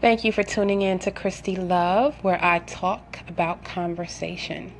[0.00, 4.72] Thank you for tuning in to Christy Love, where I talk about conversation.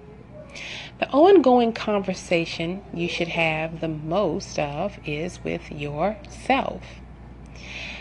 [1.01, 6.83] The ongoing conversation you should have the most of is with yourself.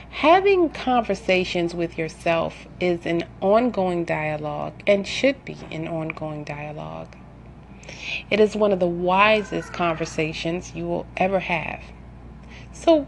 [0.10, 7.18] Having conversations with yourself is an ongoing dialogue and should be an ongoing dialogue.
[8.30, 11.82] It is one of the wisest conversations you will ever have.
[12.72, 13.08] So,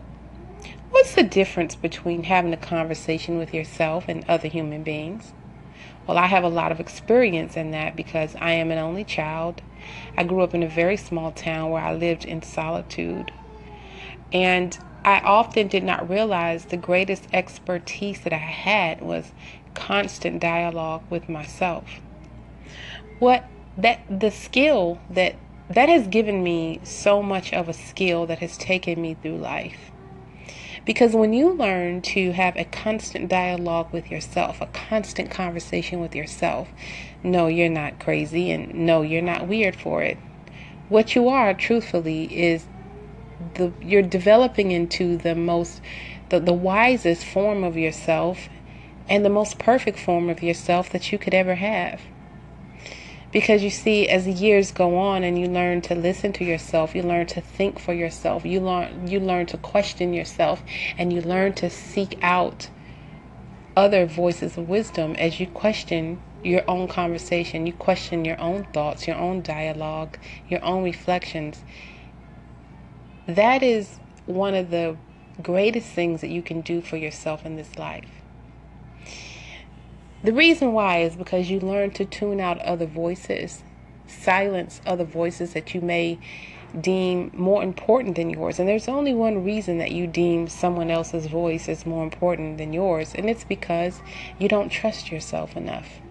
[0.92, 5.34] What's the difference between having a conversation with yourself and other human beings?
[6.08, 9.62] Well, I have a lot of experience in that because I am an only child.
[10.18, 13.32] I grew up in a very small town where I lived in solitude.
[14.34, 19.32] And I often did not realize the greatest expertise that I had was
[19.76, 22.00] constant dialogue with myself.
[23.20, 23.46] What
[23.78, 25.36] that the skill that
[25.70, 29.89] that has given me so much of a skill that has taken me through life.
[30.90, 36.16] Because when you learn to have a constant dialogue with yourself, a constant conversation with
[36.16, 36.68] yourself,
[37.22, 40.18] no, you're not crazy, and no, you're not weird for it.
[40.88, 42.66] What you are, truthfully, is
[43.54, 45.80] the you're developing into the most
[46.30, 48.50] the, the wisest form of yourself
[49.08, 52.02] and the most perfect form of yourself that you could ever have.
[53.32, 56.96] Because you see, as the years go on and you learn to listen to yourself,
[56.96, 60.64] you learn to think for yourself, you learn you learn to question yourself,
[60.98, 62.70] and you learn to seek out
[63.78, 69.08] other voices of wisdom as you question your own conversation, you question your own thoughts,
[69.08, 70.18] your own dialogue,
[70.48, 71.64] your own reflections.
[73.28, 74.98] That is one of the
[75.42, 78.10] greatest things that you can do for yourself in this life.
[80.22, 83.64] The reason why is because you learn to tune out other voices,
[84.06, 86.20] silence other voices that you may
[86.80, 88.60] deem more important than yours.
[88.60, 92.74] And there's only one reason that you deem someone else's voice as more important than
[92.74, 94.02] yours, and it's because
[94.38, 96.02] you don't trust yourself enough.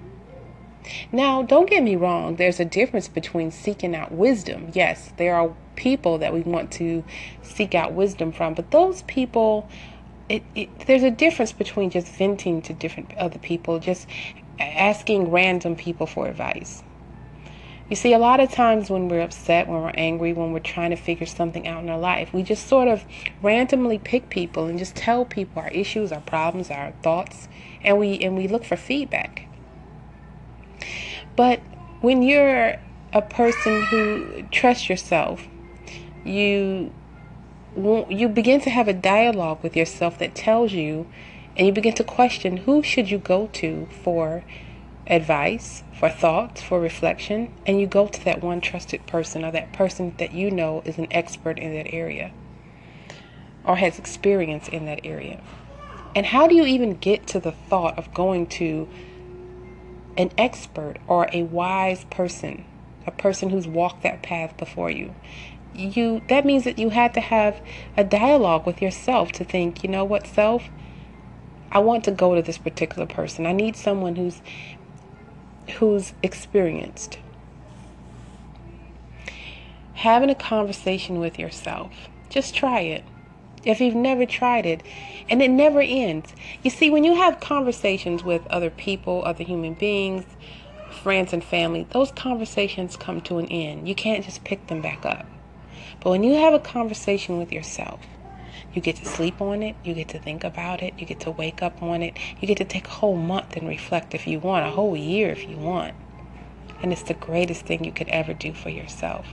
[1.12, 4.70] Now, don't get me wrong, there's a difference between seeking out wisdom.
[4.72, 7.04] Yes, there are people that we want to
[7.42, 9.68] seek out wisdom from, but those people
[10.28, 14.06] it, it, there's a difference between just venting to different other people, just
[14.58, 16.82] asking random people for advice.
[17.88, 20.90] You see, a lot of times when we're upset, when we're angry, when we're trying
[20.90, 23.02] to figure something out in our life, we just sort of
[23.40, 27.48] randomly pick people and just tell people our issues, our problems, our thoughts,
[27.82, 29.46] and we and we look for feedback.
[31.34, 31.62] But
[32.00, 32.76] when you're
[33.14, 35.48] a person who trusts yourself,
[36.24, 36.92] you
[37.76, 41.06] you begin to have a dialogue with yourself that tells you
[41.56, 44.44] and you begin to question who should you go to for
[45.06, 49.72] advice for thoughts for reflection and you go to that one trusted person or that
[49.72, 52.32] person that you know is an expert in that area
[53.64, 55.42] or has experience in that area.
[56.14, 58.88] And how do you even get to the thought of going to
[60.16, 62.64] an expert or a wise person
[63.06, 65.14] a person who's walked that path before you
[65.78, 67.60] you that means that you had to have
[67.96, 70.64] a dialogue with yourself to think, you know what, self,
[71.70, 73.46] I want to go to this particular person.
[73.46, 74.40] I need someone who's
[75.78, 77.18] who's experienced.
[79.94, 81.92] Having a conversation with yourself.
[82.30, 83.04] Just try it.
[83.64, 84.82] If you've never tried it,
[85.28, 86.32] and it never ends.
[86.62, 90.24] You see, when you have conversations with other people, other human beings,
[91.02, 93.88] friends and family, those conversations come to an end.
[93.88, 95.26] You can't just pick them back up.
[96.00, 98.00] But when you have a conversation with yourself,
[98.72, 101.30] you get to sleep on it, you get to think about it, you get to
[101.30, 104.38] wake up on it, you get to take a whole month and reflect if you
[104.38, 105.94] want, a whole year if you want.
[106.82, 109.26] And it's the greatest thing you could ever do for yourself.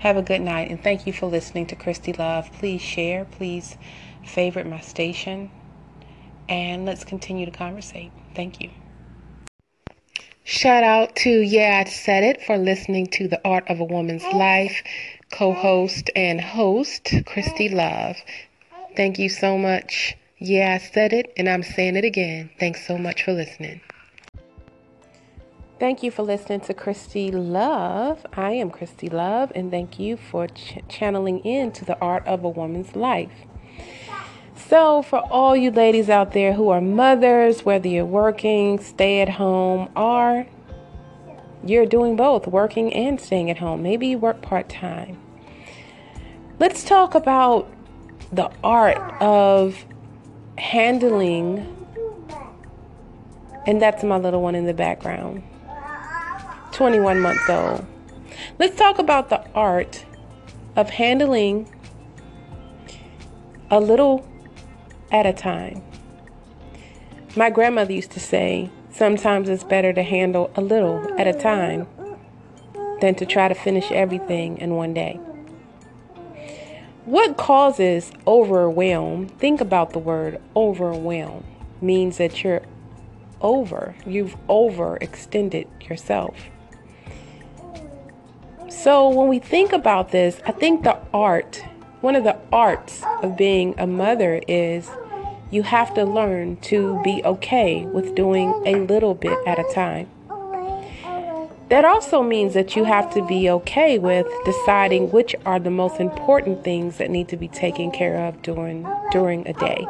[0.00, 2.50] Have a good night and thank you for listening to Christy Love.
[2.52, 3.76] Please share, please
[4.24, 5.50] favorite my station,
[6.48, 8.12] and let's continue to conversate.
[8.34, 8.70] Thank you.
[10.46, 14.24] Shout out to Yeah, I Said It for listening to The Art of a Woman's
[14.24, 14.82] Life
[15.32, 18.16] co host and host, Christy Love.
[18.94, 20.18] Thank you so much.
[20.36, 22.50] Yeah, I said it and I'm saying it again.
[22.60, 23.80] Thanks so much for listening.
[25.80, 28.26] Thank you for listening to Christy Love.
[28.34, 32.50] I am Christy Love, and thank you for ch- channeling into the art of a
[32.50, 33.46] woman's life.
[34.56, 39.28] So, for all you ladies out there who are mothers, whether you're working, stay at
[39.28, 40.46] home, or
[41.64, 45.18] you're doing both, working and staying at home, maybe you work part time,
[46.60, 47.68] Let's talk about
[48.30, 49.84] the art of
[50.56, 51.66] handling,
[53.66, 55.42] and that's my little one in the background,
[56.70, 57.84] 21 months old.
[58.60, 60.04] Let's talk about the art
[60.76, 61.68] of handling
[63.68, 64.24] a little
[65.10, 65.82] at a time.
[67.36, 71.86] My grandmother used to say, sometimes it's better to handle a little at a time
[73.00, 75.20] than to try to finish everything in one day.
[77.04, 79.28] What causes overwhelm?
[79.28, 81.44] Think about the word overwhelm.
[81.82, 82.62] Means that you're
[83.42, 86.34] over, you've overextended yourself.
[88.70, 91.62] So when we think about this, I think the art,
[92.04, 94.90] one of the arts of being a mother is
[95.50, 100.06] you have to learn to be okay with doing a little bit at a time.
[101.70, 105.98] That also means that you have to be okay with deciding which are the most
[105.98, 109.86] important things that need to be taken care of during during a day.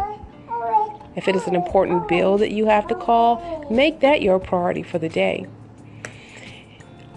[1.17, 4.85] If it is an important bill that you have to call, make that your priority
[4.85, 5.49] for the day.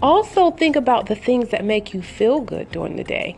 [0.02, 3.36] Also, think about the things that make you feel good during the day.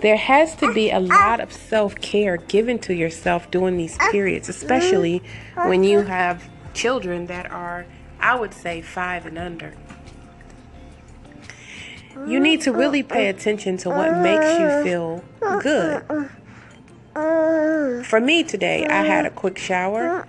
[0.00, 4.48] There has to be a lot of self care given to yourself during these periods,
[4.48, 5.22] especially
[5.54, 6.44] when you have
[6.74, 7.86] children that are,
[8.20, 9.74] I would say, five and under.
[12.26, 15.24] You need to really pay attention to what makes you feel
[15.60, 16.30] good.
[18.06, 20.24] For me today, I had a quick shower.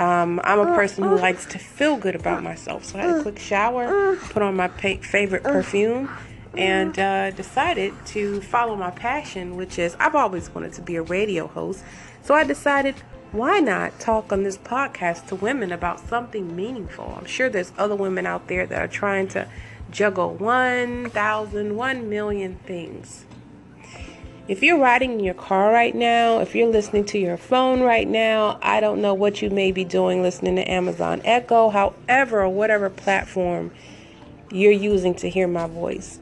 [0.00, 2.84] Um, I'm a person who likes to feel good about myself.
[2.84, 6.10] So I had a quick shower, put on my favorite perfume,
[6.56, 11.02] and uh, decided to follow my passion, which is I've always wanted to be a
[11.02, 11.82] radio host.
[12.22, 12.96] So I decided,
[13.32, 17.14] why not talk on this podcast to women about something meaningful?
[17.18, 19.48] I'm sure there's other women out there that are trying to
[19.90, 23.24] juggle 1,000, 1 million things.
[24.48, 28.08] If you're riding in your car right now, if you're listening to your phone right
[28.08, 32.48] now, I don't know what you may be doing listening to Amazon Echo, however, or
[32.48, 33.70] whatever platform
[34.50, 36.18] you're using to hear my voice.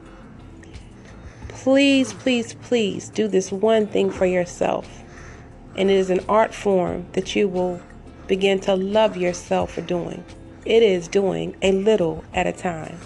[1.63, 5.03] Please, please, please do this one thing for yourself.
[5.75, 7.81] And it is an art form that you will
[8.27, 10.23] begin to love yourself for doing.
[10.65, 12.97] It is doing a little at a time.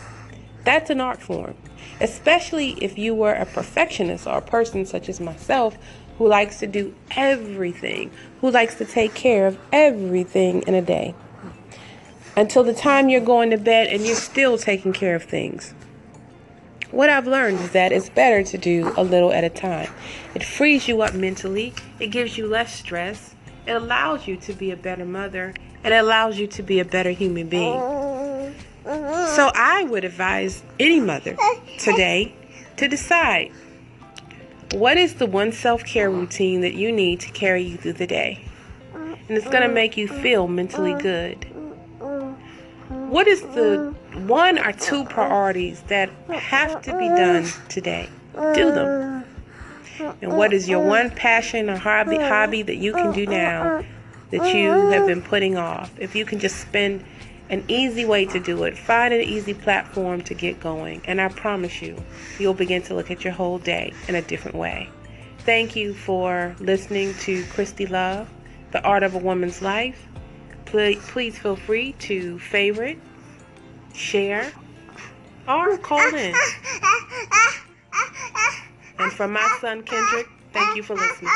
[0.64, 1.56] That's an art form
[2.00, 5.78] especially if you were a perfectionist or a person such as myself
[6.18, 8.12] who likes to do everything,
[8.42, 11.14] who likes to take care of everything in a day.
[12.38, 15.74] Until the time you're going to bed and you're still taking care of things.
[16.92, 19.90] What I've learned is that it's better to do a little at a time.
[20.34, 23.34] It frees you up mentally, it gives you less stress,
[23.66, 25.54] it allows you to be a better mother,
[25.84, 27.80] and it allows you to be a better human being.
[28.84, 31.36] So I would advise any mother
[31.80, 32.34] today
[32.78, 33.52] to decide
[34.74, 38.08] what is the one self care routine that you need to carry you through the
[38.08, 38.46] day?
[38.94, 41.46] And it's going to make you feel mentally good.
[42.90, 48.10] What is the one or two priorities that have to be done today?
[48.34, 49.24] Do them.
[50.22, 53.84] And what is your one passion or hobby, hobby that you can do now
[54.32, 55.92] that you have been putting off?
[56.00, 57.04] If you can just spend
[57.50, 58.78] an easy way to do it.
[58.78, 62.02] Find an easy platform to get going, and I promise you,
[62.40, 64.90] you'll begin to look at your whole day in a different way.
[65.40, 68.28] Thank you for listening to Christy Love,
[68.72, 70.08] The Art of a Woman's Life.
[70.66, 72.98] Please, please feel free to favorite,
[73.96, 74.52] share,
[75.48, 76.36] or call in.
[79.00, 81.32] And from my son Kendrick, thank you for listening.